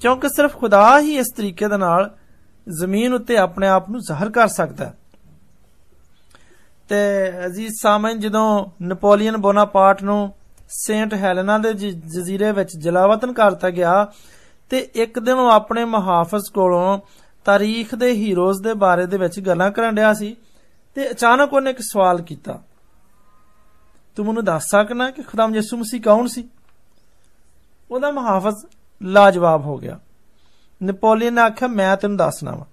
ਕਿਉਂਕਿ 0.00 0.28
ਸਿਰਫ 0.28 0.56
ਖੁਦਾ 0.56 0.98
ਹੀ 1.00 1.16
ਇਸ 1.16 1.32
ਤਰੀਕੇ 1.36 1.68
ਦੇ 1.68 1.76
ਨਾਲ 1.76 2.10
ਜ਼ਮੀਨ 2.66 3.14
ਉੱਤੇ 3.14 3.36
ਆਪਣੇ 3.36 3.68
ਆਪ 3.68 3.90
ਨੂੰ 3.90 4.00
ਜ਼ਾਹਰ 4.00 4.30
ਕਰ 4.30 4.48
ਸਕਦਾ 4.48 4.92
ਤੇ 6.90 6.98
ਅਜ਼ੀਜ਼ 7.46 7.74
ਸਾਮਨ 7.82 8.18
ਜਦੋਂ 8.18 8.46
ਨਪੋਲੀਅਨ 8.82 9.36
ਬੋਨਾਪਾਰਟ 9.36 10.02
ਨੂੰ 10.02 10.32
ਸੇਂਟ 10.76 11.14
ਹੈਲੇਨਾ 11.14 11.58
ਦੇ 11.58 11.72
ਜਜ਼ੀਰੇ 11.72 12.50
ਵਿੱਚ 12.52 12.76
ਜਲਾਵਤਨ 12.76 13.32
ਕਰਤਾ 13.32 13.70
ਗਿਆ 13.70 14.06
ਤੇ 14.70 14.78
ਇੱਕ 14.94 15.18
ਦਿਨ 15.18 15.38
ਉਹ 15.38 15.50
ਆਪਣੇ 15.50 15.84
ਮੁਹਾਫਜ਼ 15.84 16.50
ਕੋਲੋਂ 16.54 16.98
ਤਾਰੀਖ 17.46 17.94
ਦੇ 17.94 18.10
ਹੀਰੋਜ਼ 18.12 18.62
ਦੇ 18.62 18.74
ਬਾਰੇ 18.74 19.06
ਦੇ 19.06 19.16
ਵਿੱਚ 19.16 19.38
ਗੱਲਾਂ 19.40 19.70
ਕਰਨ 19.70 19.96
ਰਿਹਾ 19.96 20.12
ਸੀ 20.14 20.36
ਤੇ 20.94 21.10
ਅਚਾਨਕ 21.10 21.52
ਉਹਨੇ 21.52 21.70
ਇੱਕ 21.70 21.80
ਸਵਾਲ 21.80 22.22
ਕੀਤਾ 22.22 22.62
ਤੂੰ 24.16 24.26
ਮੈਨੂੰ 24.26 24.44
ਦੱਸ 24.44 24.64
ਸਕਣਾ 24.70 25.10
ਕਿ 25.10 25.22
ਖੁਦਾਮ 25.22 25.54
ਯਿਸੂ 25.54 25.76
ਮਸੀਹ 25.76 26.00
ਕੌਣ 26.00 26.26
ਸੀ 26.26 26.48
ਉਹਦਾ 27.90 28.10
ਮੁਹਾਫਜ਼ 28.10 28.66
ਲਾਜਵਾਬ 29.02 29.64
ਹੋ 29.64 29.76
ਗਿਆ 29.78 29.98
ਨਪੋਲੀਅਨ 30.82 31.34
ਨੇ 31.34 31.40
ਆਖਿਆ 31.40 31.68
ਮੈਂ 31.68 31.96
ਤੈਨੂੰ 31.96 32.16
ਦੱਸਣਾ 32.16 32.50
ਵਾ 32.50 32.66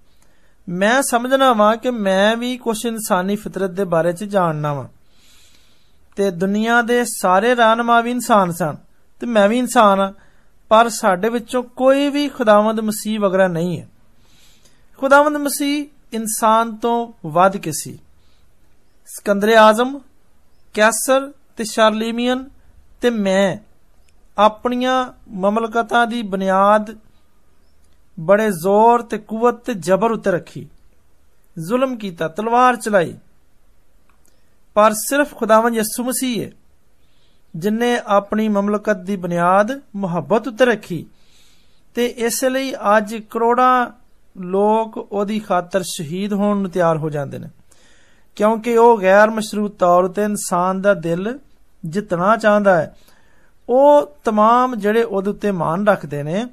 ਮੈਂ 0.70 1.02
ਸਮਝਣਾ 1.02 1.54
ਵਾਂ 1.54 1.78
ਕਿ 1.78 1.92
ਮੈਂ 1.92 2.36
ਵੀ 2.38 2.58
ਕੁਝ 2.58 2.86
ਇਨਸਾਨੀ 2.86 3.36
ਫਿਤਰਤ 3.36 3.72
ਦੇ 3.72 3.84
ਬਾਰੇ 3.84 4.14
ਚ 4.14 4.24
ਜਾਣਨਾ 4.24 4.74
ਵਾਂ 4.74 4.88
ਤੇ 6.16 6.32
ਦੁਨੀਆ 6.32 6.82
ਦੇ 6.82 7.06
ਸਾਰੇ 7.06 7.56
ਰਾਨਮਾ 7.56 8.02
ਵੀ 8.02 8.12
ਇਨਸਾਨ 8.12 8.52
ਸਨ 8.52 8.76
ਤੇ 9.20 9.28
ਮੈਂ 9.28 9.50
ਵੀ 9.50 9.58
ਇਨਸਾਨ 9.58 10.00
ਆ 10.00 10.14
ਪਰ 10.70 10.90
ਸਾਡੇ 10.90 11.30
ਵਿੱਚੋਂ 11.30 11.64
ਕੋਈ 11.64 12.10
ਵੀ 12.10 12.30
ਖੁਦਾਵੰਦ 12.30 12.80
ਮਸੀਹ 12.80 13.20
ਵਗਰਾ 13.20 13.48
ਨਹੀਂ 13.48 13.82
ਹੈ 13.82 13.88
ਖੁਦਾਵੰਦ 14.98 15.38
ਮਸੀਹ 15.38 15.86
ਇਨਸਾਨ 16.14 16.76
ਤੋਂ 16.76 17.14
ਵੱਧ 17.26 17.58
ਕੇ 17.58 17.72
ਸੀ 17.72 18.00
ਸਕੰਦਰ 19.12 19.54
ਆਜ਼ਮ 19.58 20.00
ਕੈਸਰ 20.76 21.32
ਤੇ 21.58 21.64
ਸ਼ਾਰਲੀਮੀਅਨ 21.64 22.48
ਤੇ 23.02 23.10
ਮੈਂ 23.10 23.58
ਆਪਣੀਆਂ 24.38 24.96
ਮਮਲਕਤਾਂ 25.42 26.06
ਦੀ 26.08 26.22
ਬੁਨਿਆਦ 26.22 26.96
ਬੜੇ 28.18 28.50
ਜ਼ੋਰ 28.52 29.02
ਤੇ 29.02 29.18
ਕੂਵਤ 29.18 29.64
ਤੇ 29.66 29.74
ਜ਼ਬਰ 29.74 30.12
ਉੱਤੇ 30.12 30.32
ਰੱਖੀ 30.32 30.68
ਜ਼ੁਲਮ 31.58 31.96
ਕੀਤਾ 31.98 32.28
ਤਲਵਾਰ 32.28 32.76
ਚਲਾਈ 32.76 33.16
ਪਰ 34.76 34.94
ਸਿਰਫ 34.94 35.34
ਖੁਦਾਵੰਦ 35.34 35.76
ਯਿਸੂ 35.76 36.04
ਮਸੀਹ 36.04 36.44
ਹੈ 36.44 36.52
ਜਿਨੇ 37.54 37.98
ਆਪਣੀ 38.08 38.48
ਮਮਲਕਤ 38.50 38.98
ਦੀ 38.98 39.16
ਬੁਨਿਆਦ 39.16 39.72
ਮੁਹੱਬਤ 39.96 40.48
ਉੱਤੇ 40.48 40.66
ਰੱਖੀ 40.66 41.06
ਤੇ 41.96 42.06
ਇਸ 42.18 42.44
ਲਈ 42.44 42.74
ਅੱਜ 42.98 43.16
ਕਰੋੜਾਂ 43.30 43.88
ਲੋਕ 44.42 44.98
ਉਹਦੀ 44.98 45.40
ਖਾਤਰ 45.40 45.84
ਸ਼ਹੀਦ 45.84 46.34
ਹੋਣ 46.34 46.58
ਨੂੰ 46.58 46.70
ਤਿਆਰ 46.72 46.98
ਹੋ 46.98 47.10
ਜਾਂਦੇ 47.10 47.40
ਨੇ 47.40 47.48
ਕਿਉਂਕਿ 48.36 48.78
ਉਹ 48.78 49.02
ਗੈਰ 49.02 49.30
ਮਸ਼ਰੂਤ 49.30 49.78
ਤੌਰ 49.80 50.08
ਤੇ 50.08 50.24
ਇਨਸਾਨ 50.24 50.82
ਦਾ 50.82 50.94
ਦਿਲ 50.94 51.38
ਜਿੱਤਣਾ 51.84 52.36
ਚਾਹੁੰਦਾ 52.38 52.76
ਹੈ 52.78 52.96
ਉਹ 53.70 54.02
तमाम 54.30 54.76
ਜਿਹੜੇ 54.76 55.04
ਉਹਦੇ 55.04 55.30
ਉੱਤੇ 55.30 55.52
ਮਾਨ 55.52 55.88
ਰੱਖਦੇ 55.88 56.24
ਨੇ 56.24 56.46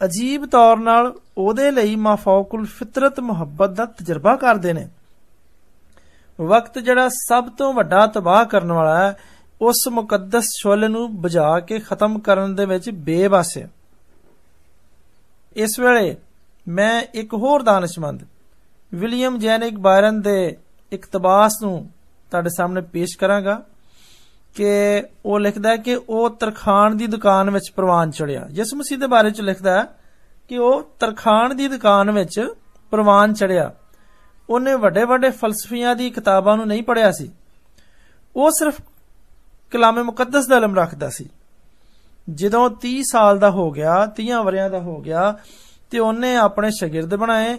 ਅਜੀਬ 0.00 0.46
ਤੌਰ 0.46 0.76
ਨਾਲ 0.76 1.12
ਉਹਦੇ 1.38 1.70
ਲਈ 1.70 1.96
ਮਾਫੌਕੁਲ 1.96 2.64
ਫਿਤਰਤ 2.64 3.20
ਮੁਹੱਬਤ 3.20 3.70
ਦਾ 3.70 3.84
ਤਜਰਬਾ 3.84 4.36
ਕਰਦੇ 4.36 4.72
ਨੇ 4.72 4.88
ਵਕਤ 6.38 6.78
ਜਿਹੜਾ 6.78 7.08
ਸਭ 7.08 7.48
ਤੋਂ 7.48 7.72
ਵੱਡਾ 7.74 8.06
ਤਬਾਹ 8.06 8.44
ਕਰਨ 8.44 8.72
ਵਾਲਾ 8.72 8.96
ਹੈ 8.98 9.16
ਉਸ 9.60 9.88
ਮੁਕੱਦਸ 9.88 10.44
ਸ਼ੋਲੇ 10.60 10.88
ਨੂੰ 10.88 11.08
ਬੁਝਾ 11.20 11.58
ਕੇ 11.60 11.78
ਖਤਮ 11.78 12.18
ਕਰਨ 12.18 12.54
ਦੇ 12.54 12.64
ਵਿੱਚ 12.66 12.90
ਬੇਬਸ 12.90 13.56
ਹੈ 13.58 13.68
ਇਸ 15.56 15.78
ਵੇਲੇ 15.80 16.16
ਮੈਂ 16.66 17.02
ਇੱਕ 17.14 17.34
ਹੋਰ 17.34 17.62
ਦਾਨਸ਼ਮੰਦ 17.62 18.24
ਵਿਲੀਅਮ 18.92 19.38
ਜੈਨਿਕ 19.38 19.78
ਬਾਇਰਨ 19.78 20.20
ਦੇ 20.20 20.56
ਇਕਤਬਾਸ 20.92 21.52
ਨੂੰ 21.62 21.90
ਤੁਹਾਡੇ 22.30 22.50
ਸਾਹਮਣੇ 22.56 22.80
ਪੇਸ਼ 22.80 23.18
ਕਰਾਂਗਾ 23.18 23.62
ਕਿ 24.56 24.70
ਉਹ 25.24 25.38
ਲਿਖਦਾ 25.40 25.70
ਹੈ 25.70 25.76
ਕਿ 25.76 25.94
ਉਹ 26.08 26.30
ਤਰਖਾਨ 26.30 26.96
ਦੀ 26.96 27.06
ਦੁਕਾਨ 27.06 27.50
ਵਿੱਚ 27.50 27.70
ਪ੍ਰਵਾਨ 27.70 28.10
ਚੜਿਆ 28.10 28.46
ਜਿਸ 28.50 28.74
ਮਸੀਹ 28.74 28.98
ਦੇ 28.98 29.06
ਬਾਰੇ 29.06 29.30
ਚ 29.30 29.40
ਲਿਖਦਾ 29.40 29.78
ਹੈ 29.80 29.86
ਕਿ 30.48 30.58
ਉਹ 30.58 30.82
ਤਰਖਾਨ 31.00 31.56
ਦੀ 31.56 31.68
ਦੁਕਾਨ 31.68 32.10
ਵਿੱਚ 32.10 32.40
ਪ੍ਰਵਾਨ 32.92 33.32
ਚੜਿਆ 33.32 33.72
ਉਹਨੇ 34.50 34.74
ਵੱਡੇ 34.74 35.04
ਵੱਡੇ 35.04 35.30
ਫਲਸਫੀਆਂ 35.30 35.94
ਦੀ 35.96 36.10
ਕਿਤਾਬਾਂ 36.10 36.56
ਨੂੰ 36.56 36.66
ਨਹੀਂ 36.66 36.82
ਪੜਿਆ 36.82 37.12
ਸੀ 37.12 37.30
ਉਹ 38.36 38.50
ਸਿਰਫ 38.50 38.80
ਕਲਾਮੇ 39.72 40.02
ਮੁਕੱਦਸ 40.02 40.46
ਦਾ 40.46 40.56
ਇਲਮ 40.56 40.74
ਰੱਖਦਾ 40.76 41.08
ਸੀ 41.08 41.28
ਜਦੋਂ 42.30 42.70
30 42.86 43.02
ਸਾਲ 43.12 43.38
ਦਾ 43.38 43.50
ਹੋ 43.50 43.70
ਗਿਆ 43.70 43.94
30 44.20 44.42
ਵਰਿਆਂ 44.44 44.70
ਦਾ 44.70 44.78
ਹੋ 44.78 45.00
ਗਿਆ 45.00 45.38
ਤੇ 45.90 45.98
ਉਹਨੇ 45.98 46.36
ਆਪਣੇ 46.36 46.70
ਸ਼ਾਗਿਰਦ 46.70 47.14
ਬਣਾਏ 47.14 47.58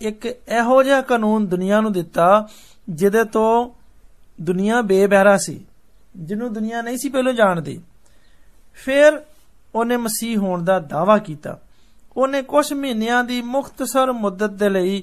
ਇੱਕ 0.00 0.26
ਇਹੋ 0.26 0.82
ਜਿਹਾ 0.82 1.00
ਕਾਨੂੰਨ 1.00 1.46
ਦੁਨੀਆ 1.46 1.80
ਨੂੰ 1.80 1.92
ਦਿੱਤਾ 1.92 2.48
ਜਿਹਦੇ 2.88 3.24
ਤੋਂ 3.24 3.70
ਦੁਨੀਆ 4.40 4.82
ਬੇਬਹਿਰਾ 4.82 5.36
ਸੀ 5.36 5.64
ਜਿਹਨੂੰ 6.16 6.52
ਦੁਨੀਆ 6.52 6.82
ਨਹੀਂ 6.82 6.96
ਸੀ 6.96 7.08
ਪਹਿਲਾਂ 7.08 7.32
ਜਾਣਦੀ 7.32 7.80
ਫਿਰ 8.74 9.20
ਉਹਨੇ 9.74 9.96
ਮਸੀਹ 9.96 10.38
ਹੋਣ 10.38 10.64
ਦਾ 10.64 10.78
ਦਾਵਾ 10.78 11.18
ਕੀਤਾ 11.18 11.58
ਉਹਨੇ 12.16 12.42
ਕੁਝ 12.42 12.72
ਮਹੀਨਿਆਂ 12.72 13.24
ਦੀ 13.24 13.42
ਮੁਖਤਸਰ 13.42 14.12
ਮੁੱਦਤ 14.12 14.50
ਦੇ 14.50 14.68
ਲਈ 14.68 15.02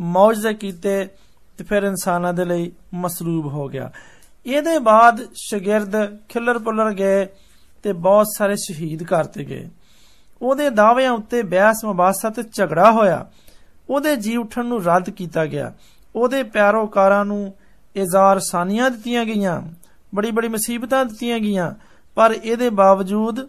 ਮੌਜਜ਼ੇ 0.00 0.54
ਕੀਤੇ 0.54 1.08
ਤੇ 1.58 1.64
ਫਿਰ 1.64 1.82
ਇਨਸਾਨਾਂ 1.82 2.32
ਦੇ 2.32 2.44
ਲਈ 2.44 2.72
ਮਸਲੂਬ 2.94 3.46
ਹੋ 3.46 3.68
ਗਿਆ 3.68 3.90
ਇਹਦੇ 4.46 4.78
ਬਾਅਦ 4.78 5.26
ਸ਼ਾਗਿਰਦ 5.34 6.18
ਖਿੱਲਰ 6.28 6.58
ਪੁੱਲਰ 6.58 6.92
ਗਏ 6.92 7.26
ਤੇ 7.82 7.92
ਬਹੁਤ 7.92 8.26
ਸਾਰੇ 8.36 8.54
ਸ਼ਹੀਦ 8.56 9.02
ਕਰਤੇ 9.02 9.44
ਗਏ 9.44 9.68
ਉਹਦੇ 10.42 10.70
ਦਾਅਵਿਆਂ 10.70 11.12
ਉੱਤੇ 11.12 11.42
ਬਹਿਸ 11.42 11.84
ਮਬਾਸਾ 11.84 12.30
ਤੇ 12.30 12.42
ਝਗੜਾ 12.42 12.92
ਹੋਇਆ 12.92 13.26
ਉਹਦੇ 13.90 14.16
ਜੀ 14.16 14.36
ਉਠਣ 14.36 14.64
ਨੂੰ 14.64 14.84
ਰੱਦ 14.84 15.10
ਕੀਤਾ 15.10 15.46
ਗਿਆ 15.46 15.72
ਉਹਦੇ 16.16 16.42
ਪਿਆਰੋਕਾਰਾਂ 16.42 17.24
ਨੂੰ 17.24 17.54
ਇਜ਼ਾਰ 17.96 18.38
ਸਾਨੀਆਂ 18.38 18.90
ਦਿੱਤੀਆਂ 18.90 19.24
ਗਈਆਂ 19.24 19.62
ਬੜੀ 20.14 20.30
ਬੜੀ 20.30 20.48
ਮੁਸੀਬਤਾਂ 20.48 21.04
ਦਿੱਤੀਆਂ 21.04 21.38
ਗਈਆਂ 21.38 21.74
ਪਰ 22.14 22.34
ਇਹਦੇ 22.44 22.70
ਬਾਵਜੂਦ 22.70 23.48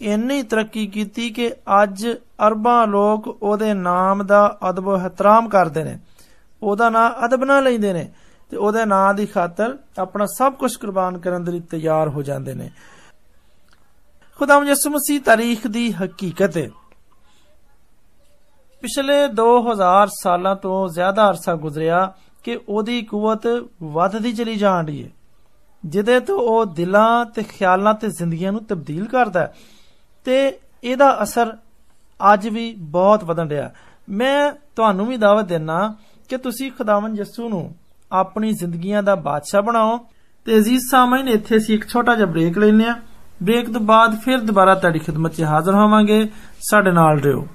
ਇੰਨੀ 0.00 0.42
ਤਰੱਕੀ 0.42 0.86
ਕੀਤੀ 0.86 1.30
ਕਿ 1.30 1.52
ਅੱਜ 1.82 2.08
ਅਰਬਾਂ 2.46 2.86
ਲੋਕ 2.86 3.28
ਉਹਦੇ 3.42 3.74
ਨਾਮ 3.74 4.26
ਦਾ 4.26 4.58
ਅਦਬ 4.70 5.00
ਇhtਰਾਮ 5.06 5.48
ਕਰਦੇ 5.48 5.84
ਨੇ 5.84 5.98
ਉਹਦਾ 6.62 6.90
ਨਾਮ 6.90 7.12
ਅਦਬ 7.24 7.44
ਨਾਲ 7.44 7.64
ਲੈਂਦੇ 7.64 7.92
ਨੇ 7.92 8.10
ਤੇ 8.50 8.56
ਉਹਦੇ 8.56 8.84
ਨਾਂ 8.84 9.14
ਦੀ 9.14 9.26
ਖਾਤਰ 9.26 9.78
ਆਪਣਾ 9.98 10.26
ਸਭ 10.38 10.52
ਕੁਝ 10.52 10.76
ਕੁਰਬਾਨ 10.76 11.18
ਕਰਨ 11.18 11.44
ਦੇ 11.44 11.52
ਲਈ 11.52 11.60
ਤਿਆਰ 11.60 12.08
ਹੋ 12.08 12.22
ਜਾਂਦੇ 12.22 12.54
ਨੇ 12.54 12.70
ਖੁਦਾਮ 14.42 14.64
ਯਿਸੂ 14.64 14.90
ਮਸੀਹ 14.90 15.20
ਤਾਰੀਖ 15.20 15.66
ਦੀ 15.66 15.90
ਹਕੀਕਤ 15.92 16.56
ਹੈ 16.56 16.68
ਪਿਛਲੇ 18.82 19.24
2000 19.34 20.08
ਸਾਲਾਂ 20.12 20.54
ਤੋਂ 20.56 20.88
ਜ਼ਿਆਦਾ 20.88 21.28
ਅਰਸਾ 21.30 21.54
ਗੁਜ਼ਰਿਆ 21.54 22.12
ਕਿ 22.44 22.58
ਉਹਦੀ 22.68 23.00
ਕੂਵਤ 23.02 23.46
ਵੱਧਦੀ 23.82 24.32
ਚਲੀ 24.32 24.54
ਜਾਣ 24.56 24.86
ਰਹੀ 24.86 25.02
ਹੈ 25.04 25.10
ਜਿਹਦੇ 25.84 26.18
ਤੋਂ 26.20 26.38
ਉਹ 26.38 26.64
ਦਿਲਾਂ 26.66 27.24
ਤੇ 27.26 27.42
ਖਿਆਲਾਂ 27.42 27.94
ਤੇ 27.94 28.08
ਜ਼ਿੰਦਗੀਆਂ 28.08 28.52
ਨੂੰ 28.52 28.64
ਤਬਦੀਲ 28.64 29.04
ਕਰਦਾ 29.06 29.46
ਤੇ 30.26 30.36
ਇਹਦਾ 30.84 31.16
ਅਸਰ 31.22 31.56
ਅੱਜ 32.20 32.48
ਵੀ 32.48 32.72
ਬਹੁਤ 32.78 33.24
ਵਧਣ 33.24 33.48
ਰਿਹਾ 33.48 33.70
ਮੈਂ 34.08 34.52
ਤੁਹਾਨੂੰ 34.76 35.06
ਵੀ 35.06 35.16
ਦਾਅਵਤ 35.16 35.46
ਦੇਣਾ 35.46 35.94
ਕਿ 36.30 36.36
ਤੁਸੀਂ 36.36 36.70
ਖੁਦਾਵੰਦ 36.72 37.18
ਯਿਸੂ 37.18 37.48
ਨੂੰ 37.48 37.70
ਆਪਣੀ 38.12 38.52
ਜ਼ਿੰਦਗੀਆਂ 38.52 39.02
ਦਾ 39.02 39.14
ਬਾਦਸ਼ਾਹ 39.14 39.62
ਬਣਾਓ 39.62 39.98
ਤੇ 40.46 40.58
ਅਜ਼ੀਜ਼ 40.58 40.82
ਸਾਮਈਨ 40.90 41.28
ਇੱਥੇ 41.28 41.56
ਅਸੀਂ 41.56 41.74
ਇੱਕ 41.74 41.88
ਛੋਟਾ 41.88 42.14
ਜਿਹਾ 42.14 42.26
ਬ੍ਰੇਕ 42.26 42.58
ਲੈਨੇ 42.58 42.88
ਆ 42.88 42.94
ਬ੍ਰੇਕ 43.42 43.72
ਤੋਂ 43.72 43.80
ਬਾਅਦ 43.80 44.14
ਫਿਰ 44.24 44.38
ਦੁਬਾਰਾ 44.40 44.74
ਤੁਹਾਡੀ 44.74 44.98
ਖidmat 44.98 45.28
'ਚ 45.28 45.42
ਹਾਜ਼ਰ 45.42 45.74
ਹੋਵਾਂਗੇ 45.74 46.24
ਸਾਡੇ 46.60 46.90
ਨਾਲ 46.90 47.20
ਰਹੋ 47.20 47.46